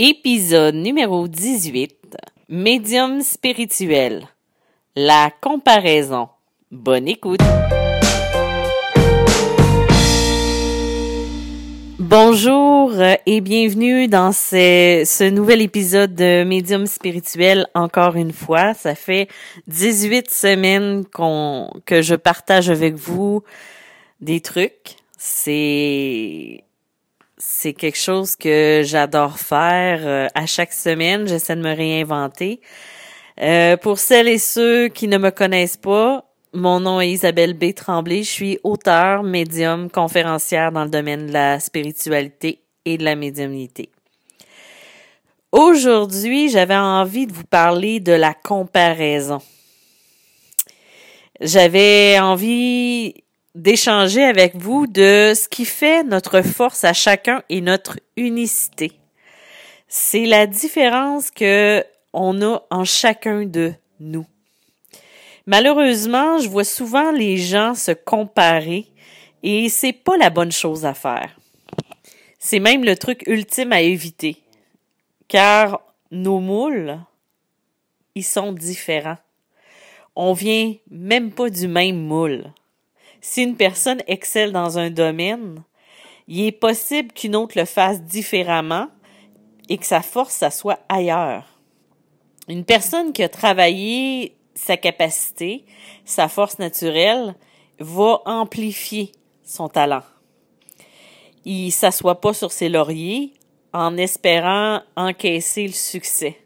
[0.00, 2.16] Épisode numéro 18.
[2.48, 4.26] Médium spirituel.
[4.96, 6.30] La comparaison.
[6.72, 7.38] Bonne écoute.
[12.00, 12.92] Bonjour
[13.24, 18.74] et bienvenue dans ce, nouvel épisode de Médium spirituel encore une fois.
[18.74, 19.28] Ça fait
[19.68, 23.44] 18 semaines qu'on, que je partage avec vous
[24.20, 24.96] des trucs.
[25.16, 26.64] C'est
[27.38, 31.26] c'est quelque chose que j'adore faire euh, à chaque semaine.
[31.26, 32.60] J'essaie de me réinventer.
[33.40, 37.74] Euh, pour celles et ceux qui ne me connaissent pas, mon nom est Isabelle B.
[37.74, 38.22] Tremblay.
[38.22, 43.90] Je suis auteur, médium, conférencière dans le domaine de la spiritualité et de la médiumnité.
[45.50, 49.40] Aujourd'hui, j'avais envie de vous parler de la comparaison.
[51.40, 53.23] J'avais envie
[53.54, 58.92] d'échanger avec vous de ce qui fait notre force à chacun et notre unicité.
[59.86, 64.26] C'est la différence que on a en chacun de nous.
[65.46, 68.86] Malheureusement, je vois souvent les gens se comparer
[69.42, 71.38] et c'est pas la bonne chose à faire.
[72.38, 74.36] C'est même le truc ultime à éviter.
[75.28, 75.80] Car
[76.10, 76.98] nos moules,
[78.14, 79.18] ils sont différents.
[80.16, 82.52] On vient même pas du même moule.
[83.26, 85.62] Si une personne excelle dans un domaine,
[86.28, 88.88] il est possible qu'une autre le fasse différemment
[89.70, 91.58] et que sa force, ça soit ailleurs.
[92.48, 95.64] Une personne qui a travaillé sa capacité,
[96.04, 97.34] sa force naturelle,
[97.78, 99.10] va amplifier
[99.42, 100.02] son talent.
[101.46, 103.32] Il s'assoit pas sur ses lauriers
[103.72, 106.36] en espérant encaisser le succès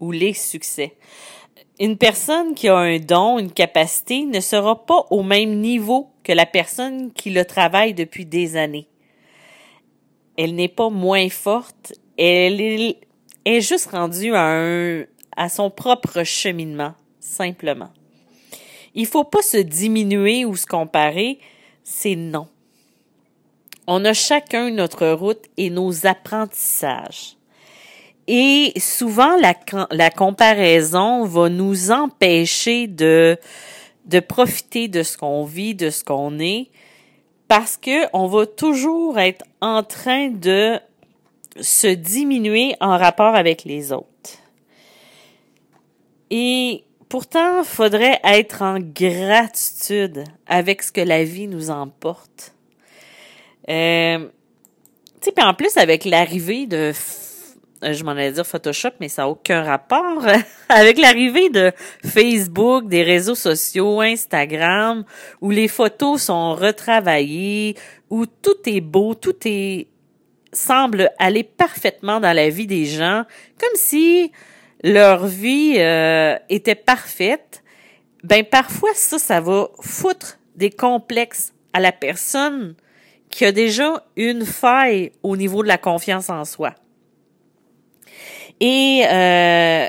[0.00, 0.98] ou les succès
[1.82, 6.32] une personne qui a un don, une capacité, ne sera pas au même niveau que
[6.32, 8.86] la personne qui le travaille depuis des années.
[10.36, 17.90] Elle n'est pas moins forte, elle est, juste rendue à, son propre cheminement, simplement.
[18.94, 21.40] Il faut pas se diminuer ou se comparer,
[21.82, 22.46] c'est non.
[23.88, 27.36] On a chacun notre route et nos apprentissages.
[28.28, 29.54] Et souvent, la,
[29.90, 33.36] la comparaison va nous empêcher de,
[34.04, 36.68] de profiter de ce qu'on vit, de ce qu'on est,
[37.48, 40.78] parce que on va toujours être en train de
[41.60, 44.06] se diminuer en rapport avec les autres.
[46.30, 52.54] Et pourtant, faudrait être en gratitude avec ce que la vie nous emporte.
[53.68, 54.28] Euh,
[55.20, 56.92] tu sais, en plus, avec l'arrivée de
[57.82, 60.24] je m'en allais dire Photoshop, mais ça n'a aucun rapport
[60.68, 61.72] avec l'arrivée de
[62.04, 65.04] Facebook, des réseaux sociaux, Instagram,
[65.40, 67.76] où les photos sont retravaillées,
[68.10, 69.88] où tout est beau, tout est
[70.52, 73.24] semble aller parfaitement dans la vie des gens,
[73.58, 74.32] comme si
[74.84, 77.62] leur vie euh, était parfaite.
[78.22, 82.74] Ben parfois ça, ça va foutre des complexes à la personne
[83.30, 86.74] qui a déjà une faille au niveau de la confiance en soi.
[88.62, 89.88] Et, euh,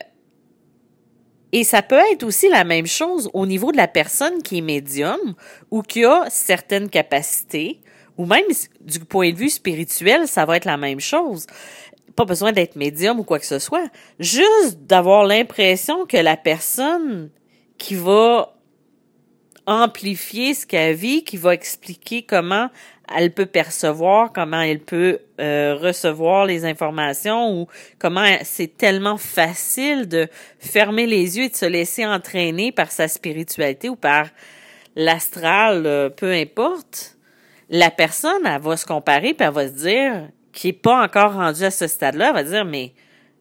[1.52, 4.62] et ça peut être aussi la même chose au niveau de la personne qui est
[4.62, 5.36] médium
[5.70, 7.82] ou qui a certaines capacités,
[8.18, 8.46] ou même
[8.82, 11.46] du point de vue spirituel, ça va être la même chose.
[12.16, 13.92] Pas besoin d'être médium ou quoi que ce soit.
[14.18, 17.30] Juste d'avoir l'impression que la personne
[17.78, 18.56] qui va
[19.68, 22.70] amplifier ce qu'elle vit, qui va expliquer comment
[23.16, 27.68] elle peut percevoir, comment elle peut euh, recevoir les informations ou
[28.00, 30.28] comment c'est tellement facile de
[30.59, 34.28] fermer les yeux et de se laisser entraîner par sa spiritualité ou par
[34.96, 37.18] l'astral, euh, peu importe.
[37.69, 41.34] La personne, elle va se comparer puis elle va se dire, qui est pas encore
[41.34, 42.94] rendue à ce stade-là, elle va dire, mais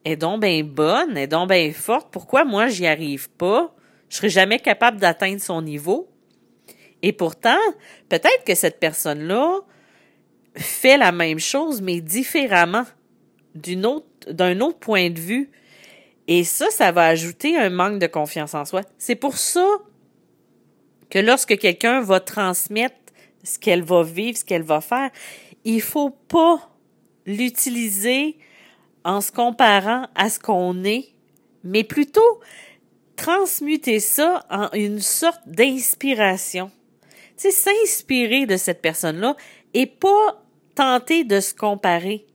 [0.04, 3.74] est donc bien bonne, est donc bien forte, pourquoi moi j'y arrive pas?
[4.08, 6.11] Je serai jamais capable d'atteindre son niveau.
[7.02, 7.58] Et pourtant,
[8.08, 9.60] peut-être que cette personne-là
[10.56, 12.84] fait la même chose, mais différemment,
[13.54, 15.50] d'un autre point de vue.
[16.28, 18.82] Et ça, ça va ajouter un manque de confiance en soi.
[18.98, 19.66] C'est pour ça
[21.10, 22.96] que lorsque quelqu'un va transmettre
[23.42, 25.10] ce qu'elle va vivre, ce qu'elle va faire,
[25.64, 26.70] il faut pas
[27.26, 28.38] l'utiliser
[29.04, 31.08] en se comparant à ce qu'on est,
[31.64, 32.40] mais plutôt
[33.16, 36.70] transmuter ça en une sorte d'inspiration
[37.50, 39.36] s'inspirer de cette personne-là
[39.74, 40.42] et pas
[40.74, 42.26] tenter de se comparer.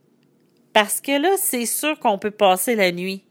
[0.72, 3.24] Parce que là, c'est sûr qu'on peut passer la nuit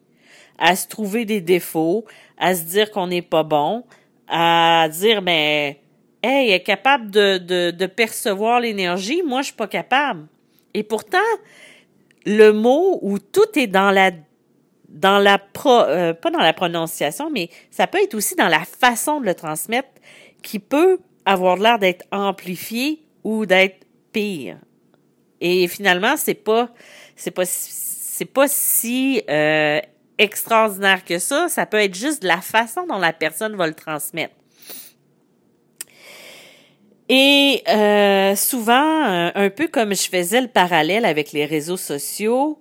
[0.57, 2.05] à se trouver des défauts,
[2.37, 3.83] à se dire qu'on n'est pas bon,
[4.27, 5.75] à dire, ben,
[6.23, 10.27] hey, elle est capable de, percevoir l'énergie, moi, je suis pas capable.
[10.73, 11.17] Et pourtant,
[12.25, 14.11] le mot où tout est dans la
[14.89, 19.19] dans la euh, pas dans la prononciation, mais ça peut être aussi dans la façon
[19.19, 19.89] de le transmettre
[20.41, 24.57] qui peut avoir l'air d'être amplifié ou d'être pire.
[25.41, 26.69] Et finalement, c'est pas
[27.15, 29.79] c'est pas c'est pas si euh,
[30.17, 31.49] extraordinaire que ça.
[31.49, 34.33] Ça peut être juste la façon dont la personne va le transmettre.
[37.09, 42.59] Et euh, souvent, un peu comme je faisais le parallèle avec les réseaux sociaux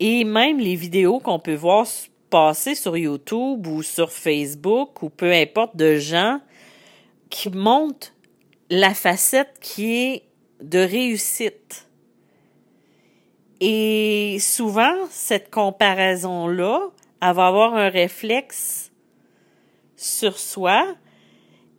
[0.00, 1.86] et même les vidéos qu'on peut voir
[2.30, 6.40] passer sur YouTube ou sur Facebook ou peu importe de gens
[7.30, 8.12] qui montrent
[8.70, 10.22] la facette qui est
[10.60, 11.88] de réussite.
[13.60, 16.90] Et souvent, cette comparaison-là,
[17.22, 18.90] elle va avoir un réflexe
[19.96, 20.94] sur soi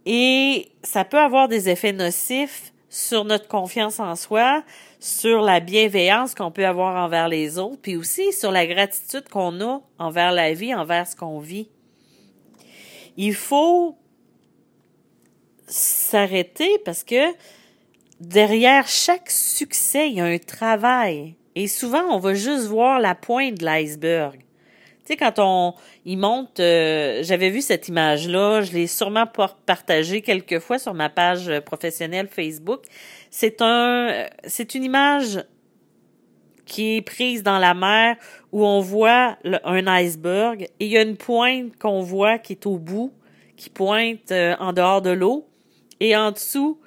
[0.06, 4.64] et ça peut avoir des effets nocifs sur notre confiance en soi,
[5.00, 9.62] sur la bienveillance qu'on peut avoir envers les autres, puis aussi sur la gratitude qu'on
[9.62, 11.70] a envers la vie, envers ce qu'on vit.
[13.18, 13.98] Il faut
[15.68, 17.34] s'arrêter parce que
[18.19, 21.36] derrière chaque succès, il y a un travail.
[21.56, 24.40] Et souvent, on va juste voir la pointe de l'iceberg.
[24.40, 25.74] Tu sais, quand on
[26.06, 29.25] il monte, euh, j'avais vu cette image-là, je l'ai sûrement
[29.66, 32.84] partagée quelques fois sur ma page professionnelle Facebook.
[33.31, 35.44] C'est un, c'est une image
[36.66, 38.18] qui est prise dans la mer
[38.52, 42.66] où on voit un iceberg et il y a une pointe qu'on voit qui est
[42.66, 43.13] au bout,
[43.56, 45.48] qui pointe euh, en dehors de l'eau
[46.00, 46.80] et en dessous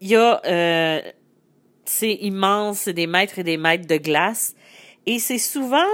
[0.00, 1.00] il y a euh,
[1.84, 4.54] c'est immense, c'est des mètres et des mètres de glace
[5.06, 5.88] et c'est souvent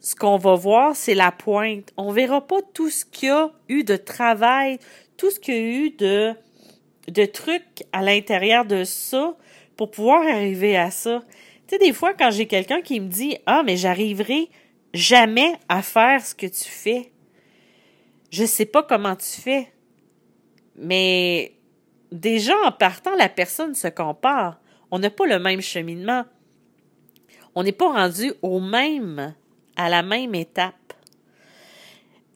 [0.00, 1.92] ce qu'on va voir, c'est la pointe.
[1.96, 4.78] On verra pas tout ce qu'il y a eu de travail,
[5.16, 6.34] tout ce qu'il y a eu de,
[7.08, 9.36] de trucs à l'intérieur de ça
[9.76, 11.22] pour pouvoir arriver à ça.
[11.66, 14.48] Tu sais, des fois, quand j'ai quelqu'un qui me dit, ah, mais j'arriverai
[14.94, 17.12] jamais à faire ce que tu fais.
[18.30, 19.68] Je sais pas comment tu fais.
[20.78, 21.52] Mais
[22.12, 24.60] déjà, en partant, la personne se compare.
[24.90, 26.24] On n'a pas le même cheminement.
[27.54, 29.34] On n'est pas rendu au même
[29.76, 30.74] à la même étape.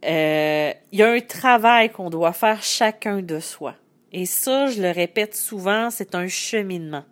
[0.05, 3.77] Euh, il y a un travail qu'on doit faire chacun de soi.
[4.11, 7.05] Et ça, je le répète souvent, c'est un cheminement.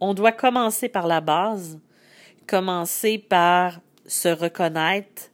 [0.00, 1.78] On doit commencer par la base,
[2.46, 5.30] commencer par se reconnaître,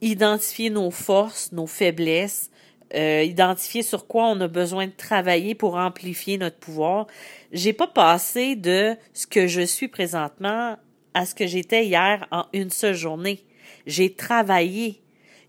[0.00, 2.50] identifier nos forces, nos faiblesses,
[2.94, 7.06] euh, identifier sur quoi on a besoin de travailler pour amplifier notre pouvoir.
[7.52, 10.76] J'ai pas passé de ce que je suis présentement
[11.12, 13.44] à ce que j'étais hier en une seule journée.
[13.86, 15.00] J'ai travaillé.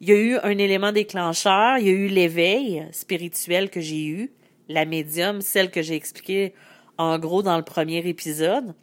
[0.01, 4.05] Il y a eu un élément déclencheur, il y a eu l'éveil spirituel que j'ai
[4.05, 4.31] eu,
[4.69, 6.53] la médium, celle que j'ai expliquée
[6.97, 8.73] en gros dans le premier épisode.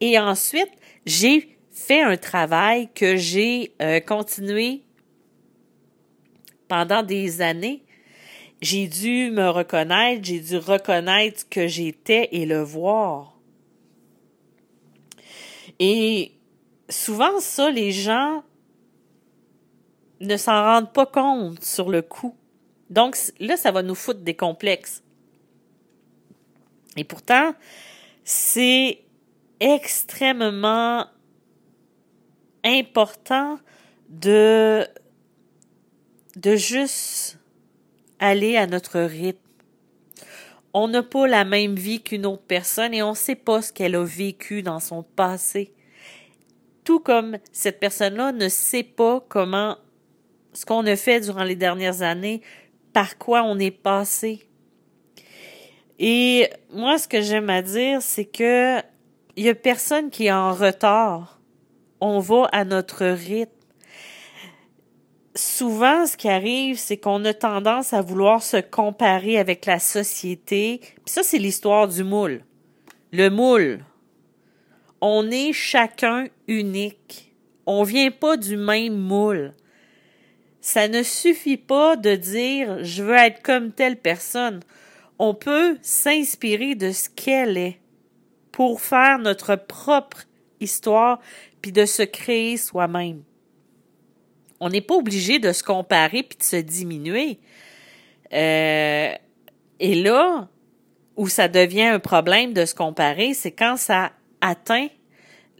[0.00, 0.70] Et ensuite,
[1.04, 4.82] j'ai fait un travail que j'ai euh, continué
[6.68, 7.82] pendant des années.
[8.60, 13.36] J'ai dû me reconnaître, j'ai dû reconnaître que j'étais et le voir.
[15.78, 16.32] Et
[16.88, 18.42] souvent, ça, les gens
[20.20, 22.34] ne s'en rendent pas compte sur le coup.
[22.88, 25.02] Donc là, ça va nous foutre des complexes.
[26.96, 27.54] Et pourtant,
[28.24, 29.00] c'est
[29.60, 31.06] extrêmement
[32.64, 33.58] important
[34.08, 34.86] de,
[36.36, 37.38] de juste
[38.18, 39.40] aller à notre rythme.
[40.74, 43.72] On n'a pas la même vie qu'une autre personne et on ne sait pas ce
[43.72, 45.72] qu'elle a vécu dans son passé.
[46.84, 49.78] Tout comme cette personne-là ne sait pas comment
[50.52, 52.42] ce qu'on a fait durant les dernières années,
[52.92, 54.46] par quoi on est passé.
[55.98, 58.78] Et moi, ce que j'aime à dire, c'est que
[59.36, 61.40] il y a personne qui est en retard.
[62.00, 63.55] On va à notre rythme
[65.36, 70.80] souvent, ce qui arrive, c'est qu'on a tendance à vouloir se comparer avec la société.
[70.80, 72.42] Puis ça, c'est l'histoire du moule.
[73.12, 73.84] Le moule.
[75.00, 77.32] On est chacun unique.
[77.66, 79.54] On vient pas du même moule.
[80.60, 84.60] Ça ne suffit pas de dire je veux être comme telle personne.
[85.18, 87.78] On peut s'inspirer de ce qu'elle est
[88.52, 90.24] pour faire notre propre
[90.60, 91.20] histoire
[91.62, 93.22] puis de se créer soi-même.
[94.60, 97.38] On n'est pas obligé de se comparer puis de se diminuer.
[98.32, 99.14] Euh,
[99.78, 100.48] et là,
[101.16, 104.88] où ça devient un problème de se comparer, c'est quand ça atteint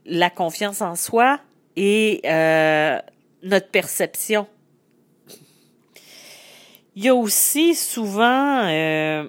[0.05, 1.41] la confiance en soi
[1.77, 2.99] et euh,
[3.43, 4.47] notre perception.
[6.95, 9.29] Il y a aussi souvent euh,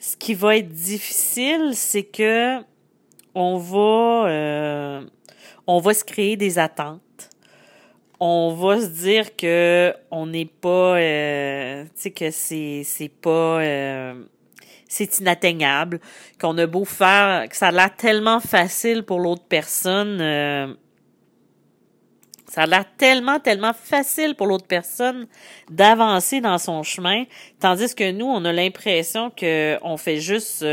[0.00, 2.60] ce qui va être difficile, c'est que
[3.34, 5.02] on va
[5.66, 7.30] on va se créer des attentes.
[8.26, 14.24] On va se dire que on n'est pas, euh, tu sais que c'est pas, euh,
[14.88, 16.00] c'est inatteignable,
[16.40, 20.22] qu'on a beau faire, que ça a l'air tellement facile pour l'autre personne.
[20.22, 20.72] Euh,
[22.48, 25.26] ça a l'air tellement, tellement facile pour l'autre personne
[25.68, 27.24] d'avancer dans son chemin,
[27.60, 30.64] tandis que nous, on a l'impression que on fait juste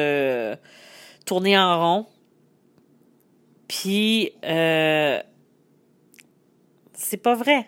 [1.25, 2.05] tourner en rond.
[3.67, 4.31] Puis,
[7.01, 7.67] c'est pas vrai.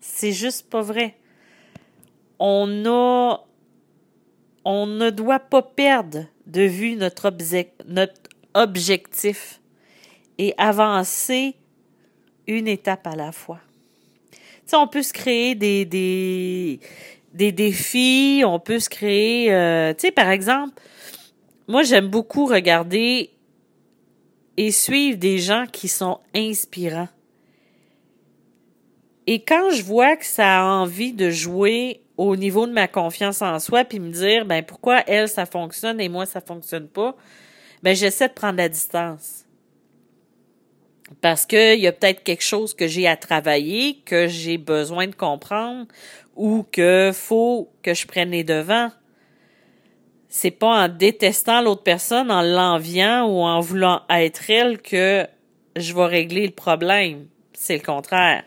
[0.00, 1.16] C'est juste pas vrai.
[2.38, 3.44] On a,
[4.64, 7.32] on ne doit pas perdre de vue notre,
[8.54, 9.60] objectif
[10.38, 11.54] et avancer
[12.46, 13.60] une étape à la fois.
[14.66, 16.80] Tu on peut se créer des
[17.34, 20.80] défis, on peut se créer, euh, tu sais, par exemple,
[21.68, 23.30] moi j'aime beaucoup regarder
[24.56, 27.08] et suivre des gens qui sont inspirants.
[29.26, 33.42] Et quand je vois que ça a envie de jouer au niveau de ma confiance
[33.42, 37.16] en soi, puis me dire, ben pourquoi elle ça fonctionne et moi ça fonctionne pas,
[37.82, 39.44] ben j'essaie de prendre la distance
[41.20, 45.14] parce qu'il y a peut-être quelque chose que j'ai à travailler, que j'ai besoin de
[45.14, 45.86] comprendre
[46.36, 48.90] ou que faut que je prenne les devants.
[50.28, 55.26] C'est pas en détestant l'autre personne, en l'enviant ou en voulant être elle que
[55.76, 57.26] je vais régler le problème.
[57.52, 58.44] C'est le contraire.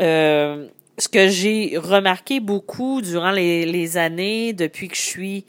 [0.00, 5.44] Euh, ce que j'ai remarqué beaucoup durant les, années depuis que je suis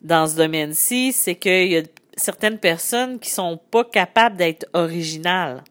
[0.00, 1.82] dans ce domaine-ci, c'est qu'il y a
[2.16, 5.64] certaines personnes qui sont pas capables d'être originales.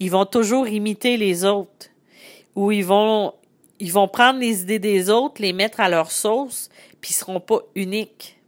[0.00, 1.88] Ils vont toujours imiter les autres
[2.54, 3.34] ou ils vont
[3.78, 6.68] ils vont prendre les idées des autres, les mettre à leur sauce,
[7.00, 8.38] puis ils seront pas uniques.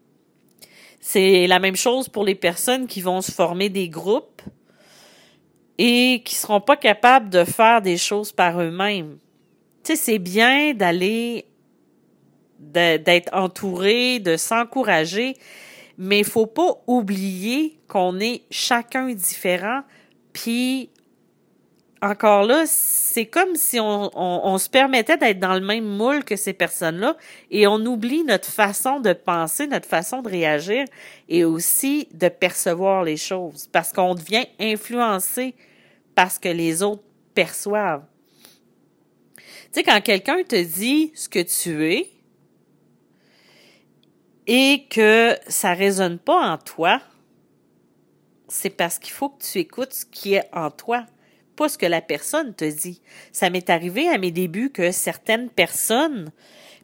[1.00, 4.42] C'est la même chose pour les personnes qui vont se former des groupes
[5.78, 9.18] et qui seront pas capables de faire des choses par eux-mêmes.
[9.82, 11.46] Tu sais, c'est bien d'aller
[12.58, 15.34] d'être entouré, de s'encourager,
[15.98, 19.82] mais il faut pas oublier qu'on est chacun différent,
[20.32, 20.90] puis
[22.04, 26.52] encore là, c'est comme si on, se permettait d'être dans le même moule que ces
[26.52, 27.16] personnes-là
[27.50, 30.84] et on oublie notre façon de penser, notre façon de réagir
[31.28, 35.54] et aussi de percevoir les choses parce qu'on devient influencé
[36.14, 37.02] par ce que les autres
[37.34, 38.04] perçoivent.
[39.36, 42.10] Tu sais, quand quelqu'un te dit ce que tu es,
[44.46, 47.00] et que ça résonne pas en toi,
[48.48, 51.06] c'est parce qu'il faut que tu écoutes ce qui est en toi,
[51.56, 53.00] pas ce que la personne te dit.
[53.32, 56.30] Ça m'est arrivé à mes débuts que certaines personnes,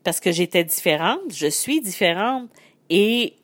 [0.05, 2.49] parce que j'étais différente, je suis différente
[2.89, 3.35] et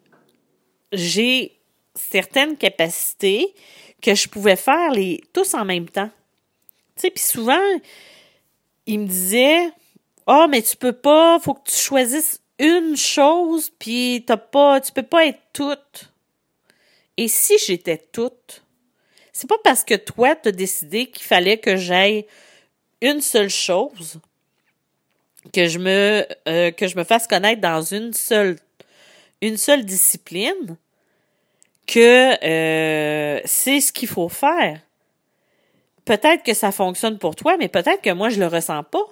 [0.92, 1.58] j'ai
[1.94, 3.54] certaines capacités
[4.02, 6.10] que je pouvais faire les tous en même temps.
[6.96, 7.60] Tu sais, puis souvent
[8.86, 9.70] ils me disaient
[10.26, 14.92] "Oh, mais tu peux pas, faut que tu choisisses une chose, puis t'as pas, tu
[14.92, 16.12] peux pas être toute.
[17.16, 18.64] Et si j'étais toute,
[19.36, 22.24] c'est pas parce que toi t'as décidé qu'il fallait que j'aille
[23.02, 24.18] une seule chose,
[25.52, 28.56] que je me, euh, que je me fasse connaître dans une seule,
[29.42, 30.78] une seule discipline,
[31.86, 34.80] que euh, c'est ce qu'il faut faire.
[36.06, 39.04] Peut-être que ça fonctionne pour toi, mais peut-être que moi je le ressens pas.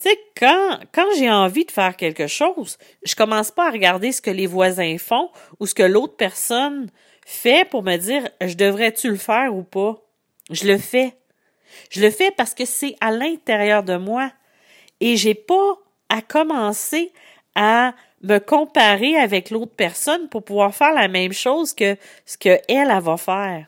[0.00, 4.12] Tu sais, quand, quand j'ai envie de faire quelque chose, je commence pas à regarder
[4.12, 6.90] ce que les voisins font ou ce que l'autre personne
[7.26, 10.02] fait pour me dire je devrais-tu le faire ou pas?
[10.50, 11.14] Je le fais.
[11.90, 14.32] Je le fais parce que c'est à l'intérieur de moi
[15.00, 15.78] et j'ai pas
[16.08, 17.12] à commencer
[17.54, 22.60] à me comparer avec l'autre personne pour pouvoir faire la même chose que ce que
[22.68, 23.66] elle, elle va faire.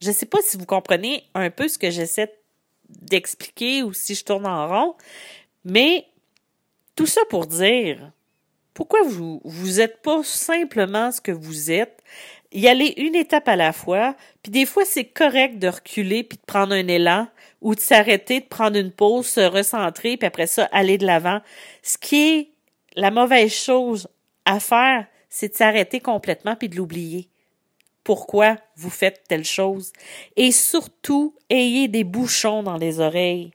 [0.00, 2.32] Je sais pas si vous comprenez un peu ce que j'essaie
[2.88, 4.94] d'expliquer ou si je tourne en rond,
[5.64, 6.06] mais
[6.96, 8.12] tout ça pour dire,
[8.72, 12.02] pourquoi vous vous êtes pas simplement ce que vous êtes,
[12.52, 16.38] y aller une étape à la fois, puis des fois c'est correct de reculer puis
[16.38, 17.28] de prendre un élan
[17.60, 21.40] ou de s'arrêter, de prendre une pause, se recentrer puis après ça aller de l'avant.
[21.82, 22.48] Ce qui est
[22.96, 24.08] la mauvaise chose
[24.44, 27.28] à faire, c'est de s'arrêter complètement puis de l'oublier.
[28.04, 29.92] Pourquoi vous faites telle chose?
[30.36, 33.53] Et surtout, ayez des bouchons dans les oreilles.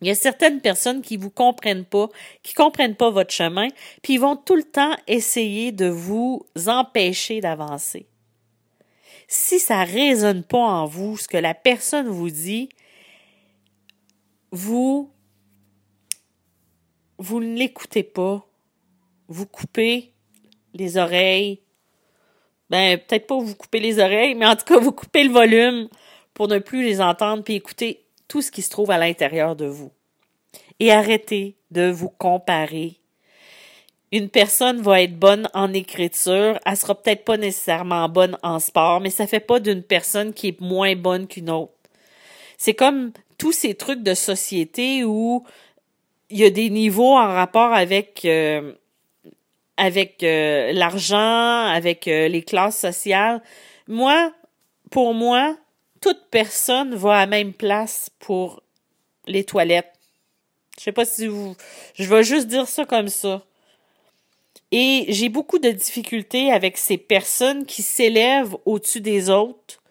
[0.00, 2.08] Il y a certaines personnes qui vous comprennent pas,
[2.42, 3.68] qui comprennent pas votre chemin,
[4.02, 8.06] puis ils vont tout le temps essayer de vous empêcher d'avancer.
[9.28, 12.70] Si ça résonne pas en vous, ce que la personne vous dit,
[14.50, 15.12] vous,
[17.18, 18.46] vous ne l'écoutez pas.
[19.28, 20.12] Vous coupez
[20.74, 21.60] les oreilles,
[22.68, 25.88] ben peut-être pas vous couper les oreilles, mais en tout cas vous couper le volume
[26.34, 29.66] pour ne plus les entendre puis écouter tout ce qui se trouve à l'intérieur de
[29.66, 29.90] vous.
[30.78, 33.00] Et arrêtez de vous comparer.
[34.12, 39.00] Une personne va être bonne en écriture, elle sera peut-être pas nécessairement bonne en sport,
[39.00, 41.72] mais ça fait pas d'une personne qui est moins bonne qu'une autre.
[42.56, 45.44] C'est comme tous ces trucs de société où
[46.28, 48.72] il y a des niveaux en rapport avec euh,
[49.76, 53.42] avec euh, l'argent, avec euh, les classes sociales.
[53.88, 54.32] Moi,
[54.90, 55.56] pour moi,
[56.00, 58.62] toute personne va à la même place pour
[59.26, 59.92] les toilettes.
[60.78, 61.56] Je sais pas si vous
[61.94, 63.44] je vais juste dire ça comme ça.
[64.72, 69.82] Et j'ai beaucoup de difficultés avec ces personnes qui s'élèvent au-dessus des autres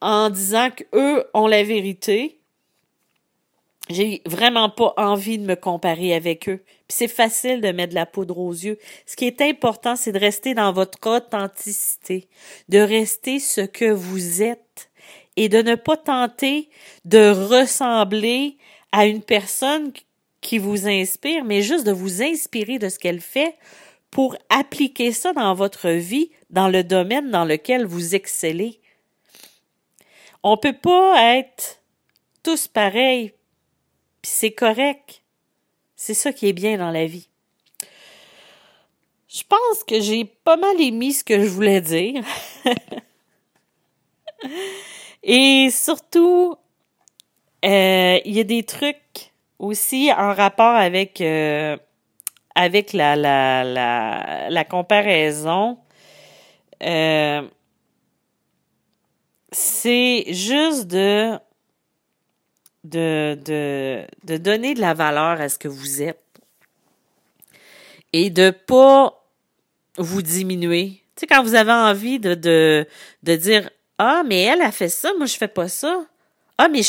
[0.00, 2.40] en disant qu'eux ont la vérité
[3.92, 6.62] j'ai vraiment pas envie de me comparer avec eux.
[6.88, 8.78] Puis c'est facile de mettre de la poudre aux yeux.
[9.06, 12.28] Ce qui est important, c'est de rester dans votre authenticité,
[12.68, 14.90] de rester ce que vous êtes
[15.36, 16.68] et de ne pas tenter
[17.04, 18.56] de ressembler
[18.92, 19.92] à une personne
[20.40, 23.56] qui vous inspire, mais juste de vous inspirer de ce qu'elle fait
[24.10, 28.80] pour appliquer ça dans votre vie, dans le domaine dans lequel vous excellez.
[30.42, 31.80] On peut pas être
[32.42, 33.32] tous pareils
[34.22, 35.22] puis c'est correct.
[35.96, 37.28] C'est ça qui est bien dans la vie.
[39.28, 42.24] Je pense que j'ai pas mal émis ce que je voulais dire.
[45.22, 46.56] Et surtout,
[47.64, 51.76] euh, il y a des trucs aussi en rapport avec euh,
[52.54, 55.78] avec la la, la, la comparaison.
[56.82, 57.42] Euh,
[59.52, 61.38] c'est juste de
[62.84, 66.18] de, de, de donner de la valeur à ce que vous êtes
[68.12, 69.24] et de pas
[69.98, 71.02] vous diminuer.
[71.14, 72.88] Tu sais, quand vous avez envie de, de,
[73.22, 73.70] de dire
[74.04, 76.04] Ah, mais elle a fait ça, moi je fais pas ça.
[76.58, 76.80] Ah, mais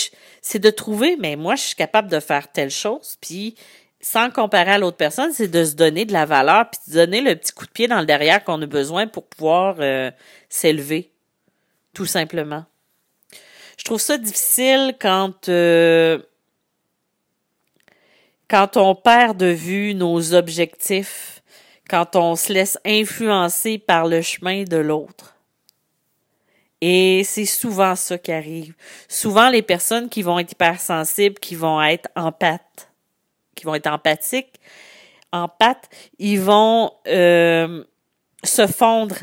[0.42, 3.54] c'est de trouver, mais moi je suis capable de faire telle chose, puis
[4.02, 7.22] sans comparer à l'autre personne, c'est de se donner de la valeur, puis de donner
[7.22, 10.10] le petit coup de pied dans le derrière qu'on a besoin pour pouvoir euh,
[10.50, 11.12] s'élever,
[11.94, 12.66] tout simplement.
[13.78, 14.96] Je trouve ça difficile
[15.50, 16.20] euh,
[18.50, 21.44] quand on perd de vue nos objectifs,
[21.88, 25.34] quand on se laisse influencer par le chemin de l'autre.
[26.86, 28.74] Et c'est souvent ça qui arrive.
[29.08, 32.92] Souvent, les personnes qui vont être hypersensibles, qui vont être empathes,
[33.56, 34.60] qui vont être empathiques,
[35.32, 37.86] empathes, ils vont euh,
[38.44, 39.16] se fondre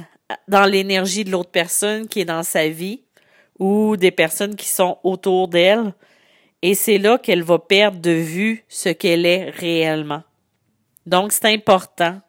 [0.49, 3.03] dans l'énergie de l'autre personne qui est dans sa vie
[3.59, 5.93] ou des personnes qui sont autour d'elle.
[6.63, 10.23] Et c'est là qu'elle va perdre de vue ce qu'elle est réellement.
[11.05, 12.23] Donc, c'est important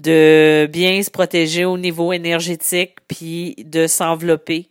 [0.00, 4.68] de bien se protéger au niveau énergétique puis de s'envelopper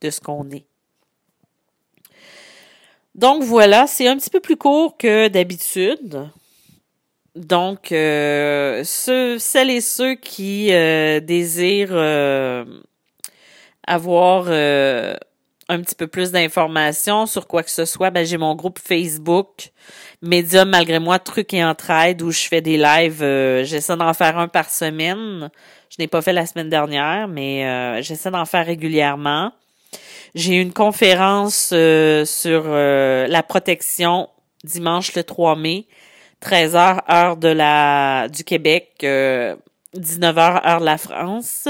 [0.00, 0.64] de ce qu'on est.
[3.14, 6.30] Donc voilà, c'est un petit peu plus court que d'habitude.
[7.34, 12.64] Donc, euh, ceux, celles et ceux qui euh, désirent euh,
[13.86, 14.44] avoir
[15.68, 19.70] un petit peu plus d'informations sur quoi que ce soit, ben j'ai mon groupe Facebook
[20.22, 23.22] Médium malgré moi trucs et entraide où je fais des lives.
[23.22, 25.50] Euh, j'essaie d'en faire un par semaine.
[25.90, 29.52] Je n'ai pas fait la semaine dernière, mais euh, j'essaie d'en faire régulièrement.
[30.34, 34.28] J'ai une conférence sur la protection
[34.62, 35.86] dimanche le 3 mai,
[36.42, 41.68] 13h heure de la du Québec, 19h heure de la France.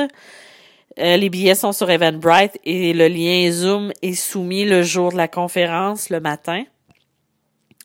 [0.99, 5.17] Euh, les billets sont sur Eventbrite et le lien Zoom est soumis le jour de
[5.17, 6.65] la conférence, le matin.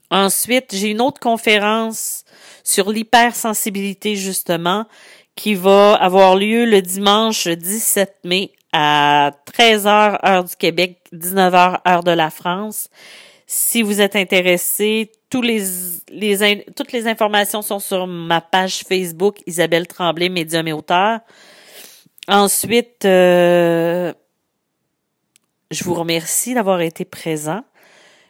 [0.10, 2.24] Ensuite, j'ai une autre conférence
[2.64, 4.86] sur l'hypersensibilité, justement,
[5.36, 12.04] qui va avoir lieu le dimanche 17 mai à 13h heure du Québec, 19h heure
[12.04, 12.90] de la France.
[13.46, 20.68] Si vous êtes intéressé, toutes les informations sont sur ma page Facebook Isabelle Tremblay, médium
[20.68, 21.20] et auteur.
[22.30, 24.14] Ensuite, euh,
[25.72, 27.66] je vous remercie d'avoir été présent.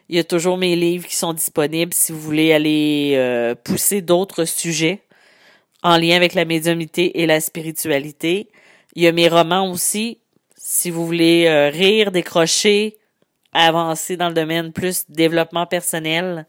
[0.08, 4.02] Il y a toujours mes livres qui sont disponibles si vous voulez aller euh, pousser
[4.02, 5.02] d'autres sujets
[5.84, 8.48] en lien avec la médiumnité et la spiritualité.
[8.96, 10.18] Il y a mes romans aussi,
[10.56, 12.98] si vous voulez euh, rire, décrocher,
[13.52, 16.46] avancer dans le domaine plus développement personnel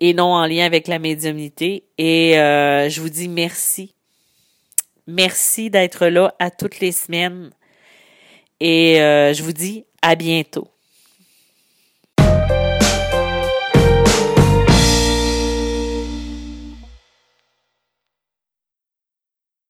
[0.00, 1.84] et non en lien avec la médiumnité.
[1.96, 3.94] Et je vous dis merci
[5.10, 7.50] Merci d'être là à toutes les semaines
[8.60, 10.68] et euh, je vous dis à bientôt.